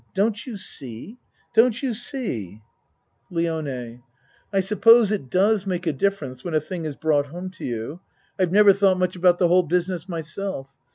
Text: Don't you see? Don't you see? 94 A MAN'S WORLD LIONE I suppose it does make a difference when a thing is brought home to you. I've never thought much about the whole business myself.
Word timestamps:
Don't 0.15 0.47
you 0.47 0.57
see? 0.57 1.19
Don't 1.53 1.83
you 1.83 1.93
see? 1.93 2.63
94 3.29 3.35
A 3.35 3.35
MAN'S 3.35 3.45
WORLD 3.45 3.65
LIONE 3.65 4.03
I 4.51 4.59
suppose 4.59 5.11
it 5.11 5.29
does 5.29 5.67
make 5.67 5.85
a 5.85 5.93
difference 5.93 6.43
when 6.43 6.55
a 6.55 6.59
thing 6.59 6.85
is 6.85 6.95
brought 6.95 7.27
home 7.27 7.51
to 7.51 7.63
you. 7.63 7.99
I've 8.39 8.51
never 8.51 8.73
thought 8.73 8.97
much 8.97 9.15
about 9.15 9.37
the 9.37 9.47
whole 9.47 9.61
business 9.61 10.09
myself. 10.09 10.75